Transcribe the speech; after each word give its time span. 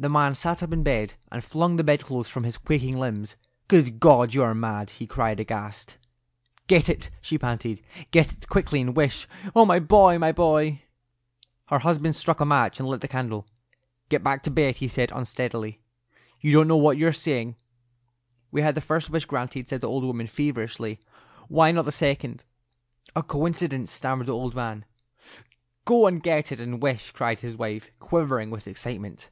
The 0.00 0.08
man 0.08 0.36
sat 0.36 0.62
up 0.62 0.72
in 0.72 0.84
bed 0.84 1.14
and 1.32 1.42
flung 1.42 1.74
the 1.74 1.82
bedclothes 1.82 2.30
from 2.30 2.44
his 2.44 2.56
quaking 2.56 2.96
limbs. 2.96 3.34
"Good 3.66 3.98
God, 3.98 4.32
you 4.32 4.44
are 4.44 4.54
mad!" 4.54 4.90
he 4.90 5.08
cried, 5.08 5.40
aghast. 5.40 5.96
"Get 6.68 6.88
it," 6.88 7.10
she 7.20 7.36
panted; 7.36 7.82
"get 8.12 8.32
it 8.32 8.48
quickly, 8.48 8.80
and 8.80 8.94
wish—Oh, 8.94 9.64
my 9.66 9.80
boy, 9.80 10.16
my 10.16 10.30
boy!" 10.30 10.82
Her 11.66 11.80
husband 11.80 12.14
struck 12.14 12.38
a 12.38 12.44
match 12.44 12.78
and 12.78 12.88
lit 12.88 13.00
the 13.00 13.08
candle. 13.08 13.48
"Get 14.08 14.22
back 14.22 14.42
to 14.42 14.52
bed," 14.52 14.76
he 14.76 14.86
said, 14.86 15.10
unsteadily. 15.12 15.80
"You 16.40 16.52
don't 16.52 16.68
know 16.68 16.76
what 16.76 16.96
you 16.96 17.08
are 17.08 17.12
saying." 17.12 17.56
"We 18.52 18.62
had 18.62 18.76
the 18.76 18.80
first 18.80 19.10
wish 19.10 19.24
granted," 19.24 19.68
said 19.68 19.80
the 19.80 19.88
old 19.88 20.04
woman, 20.04 20.28
feverishly; 20.28 21.00
"why 21.48 21.72
not 21.72 21.86
the 21.86 21.90
second?" 21.90 22.44
"A 23.16 23.24
coincidence," 23.24 23.90
stammered 23.90 24.28
the 24.28 24.32
old 24.32 24.54
man. 24.54 24.84
"Go 25.84 26.06
and 26.06 26.22
get 26.22 26.52
it 26.52 26.60
and 26.60 26.80
wish," 26.80 27.10
cried 27.10 27.40
his 27.40 27.56
wife, 27.56 27.90
quivering 27.98 28.50
with 28.50 28.68
excitement. 28.68 29.30